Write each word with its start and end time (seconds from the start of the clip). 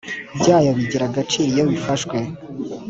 Byayo 0.39 0.69
bigira 0.77 1.03
agaciro 1.09 1.47
iyo 1.53 1.63
bifashwe 1.71 2.17